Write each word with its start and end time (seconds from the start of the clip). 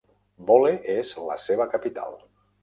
Bole 0.47 0.71
és 0.93 1.11
la 1.27 1.37
seva 1.45 1.69
capital. 1.75 2.19